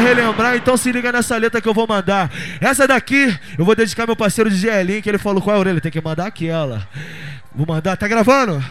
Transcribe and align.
relembrar, 0.00 0.56
então 0.56 0.76
se 0.76 0.90
liga 0.90 1.12
nessa 1.12 1.36
letra 1.36 1.60
que 1.60 1.68
eu 1.68 1.74
vou 1.74 1.86
mandar. 1.86 2.30
Essa 2.60 2.86
daqui 2.86 3.36
eu 3.58 3.64
vou 3.64 3.74
dedicar 3.74 4.06
meu 4.06 4.16
parceiro 4.16 4.50
de 4.50 4.66
GLin, 4.66 5.00
que 5.00 5.08
ele 5.08 5.18
falou 5.18 5.42
qual 5.42 5.54
é 5.54 5.58
a 5.58 5.60
orelha, 5.60 5.80
tem 5.80 5.92
que 5.92 6.00
mandar 6.00 6.26
aquela. 6.26 6.86
Vou 7.54 7.66
mandar, 7.66 7.96
tá 7.96 8.08
gravando? 8.08 8.62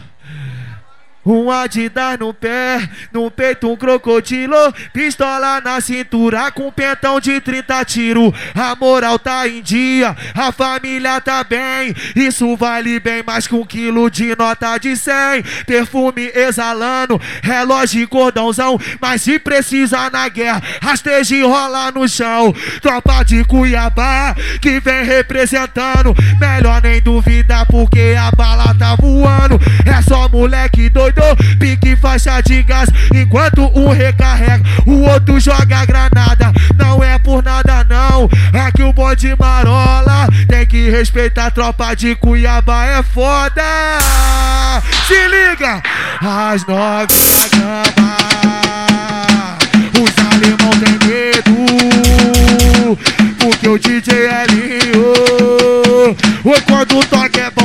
Um 1.26 1.52
Adidas 1.52 2.18
no 2.18 2.34
pé, 2.34 2.89
no 3.12 3.29
peito 3.29 3.70
um 3.70 3.76
crocodilo, 3.76 4.55
pistola 4.94 5.60
na 5.60 5.82
cintura 5.82 6.50
com 6.50 6.71
pentão 6.71 7.20
de 7.20 7.42
30 7.42 7.86
tiro. 7.86 8.34
A 8.55 8.75
moral 8.75 9.20
tá 9.20 9.47
em 9.47 9.61
dia, 9.61 10.16
a 10.34 10.52
família 10.52 11.20
tá 11.20 11.43
bem, 11.43 11.93
isso 12.16 12.55
vale 12.55 13.00
bem 13.02 13.21
mais 13.21 13.47
que 13.47 13.54
um 13.54 13.66
quilo 13.66 14.10
de 14.10 14.34
nota 14.36 14.78
de 14.78 14.96
100. 14.96 15.43
Perfume 15.66 16.32
exalando, 16.34 17.20
relógio 17.43 18.01
e 18.01 18.07
cordãozão, 18.07 18.79
mas 19.01 19.21
se 19.21 19.38
precisa 19.38 20.10
na 20.10 20.29
guerra, 20.29 20.64
rasteja 20.82 21.36
e 21.36 21.43
rola 21.43 21.92
no 21.92 22.07
chão. 22.07 22.54
Tropa 22.82 23.24
de 23.24 23.43
Cuiabá 23.43 24.33
que 24.61 24.79
vem 24.79 25.04
representando, 25.04 26.15
melhor 26.39 26.82
nem 26.82 27.01
duvidar 27.01 27.65
porque 27.65 28.15
a 28.18 28.32
bala 28.32 28.74
tá 28.89 28.96
voando. 28.96 29.60
É 29.86 30.02
só 30.02 30.28
moleque 30.29 30.89
doido 30.89 31.21
pique 31.60 31.96
faixa 31.96 32.42
de 32.42 32.64
gás, 32.64 32.89
enquanto 33.14 33.61
um 33.78 33.89
recarrega, 33.89 34.64
o 34.86 35.02
outro 35.02 35.39
joga 35.39 35.86
granada. 35.86 36.52
Não 36.78 37.03
é 37.03 37.20
por 37.20 37.44
nada 37.44 37.86
não, 37.89 38.30
aqui 38.66 38.81
o 38.83 38.94
bode 38.94 39.36
marola, 39.38 40.28
tem 40.47 40.66
que 40.66 40.89
respeitar 40.89 41.47
a 41.47 41.52
tropa 41.52 41.95
de 41.95 42.16
Cuiabá, 42.16 42.86
é 42.86 43.03
foda. 43.03 43.61
Se 45.08 45.28
liga, 45.28 45.81
as 46.22 46.66
nove 46.66 47.14
da 47.30 47.50
cama, 47.58 48.17
os 49.95 50.14
alemão 50.33 50.72
tem 50.80 50.97
medo, 51.08 52.97
porque 53.39 53.67
o 53.67 53.78
DJ 53.78 54.14
é 54.14 54.45
lindo, 54.47 56.16
quando 56.66 57.06
toque 57.08 57.39
é 57.39 57.48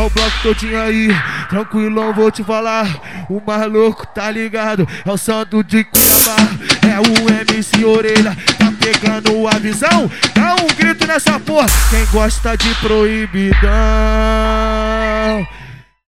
é 0.00 0.02
o 0.02 0.10
bloco 0.10 0.42
todinho 0.42 0.80
aí. 0.80 1.08
Tranquilão, 1.48 2.14
vou 2.14 2.30
te 2.30 2.42
falar. 2.42 2.86
O 3.28 3.42
mais 3.46 3.70
louco, 3.70 4.06
tá 4.06 4.30
ligado? 4.30 4.88
É 5.04 5.10
o 5.10 5.16
santo 5.18 5.62
de 5.62 5.84
Cuiabá. 5.84 6.36
É 6.88 6.98
o 6.98 7.28
MC 7.28 7.84
Orelha. 7.84 8.36
Tá 8.58 8.72
pegando 8.80 9.46
a 9.46 9.58
visão? 9.58 10.10
Dá 10.34 10.54
um 10.54 10.66
grito 10.74 11.06
nessa 11.06 11.38
porra. 11.38 11.66
Quem 11.90 12.04
gosta 12.06 12.56
de 12.56 12.74
proibidão. 12.76 13.60